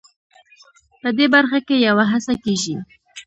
[1.01, 2.75] په دې برخه کې یوه هڅه کېږي.